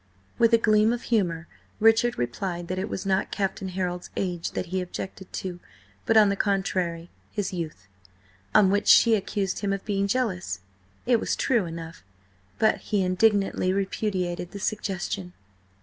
With 0.39 0.51
a 0.51 0.57
gleam 0.57 0.91
of 0.93 1.03
humour, 1.13 1.47
Richard 1.79 2.17
replied 2.17 2.69
that 2.69 2.79
it 2.79 2.89
was 2.89 3.05
not 3.05 3.29
Captain 3.29 3.67
Harold's 3.67 4.09
age 4.17 4.53
that 4.53 4.65
he 4.73 4.81
objected 4.81 5.31
to, 5.33 5.59
but, 6.07 6.17
on 6.17 6.29
the 6.29 6.35
contrary, 6.35 7.11
his 7.31 7.53
youth. 7.53 7.87
On 8.55 8.71
which 8.71 8.87
she 8.87 9.13
accused 9.13 9.59
him 9.59 9.71
of 9.71 9.85
being 9.85 10.07
jealous. 10.07 10.61
It 11.05 11.19
was 11.19 11.35
true 11.35 11.65
enough, 11.67 12.03
but 12.57 12.77
he 12.79 13.03
indignantly 13.03 13.71
repudiated 13.73 14.53
the 14.53 14.59
suggestion. 14.59 15.33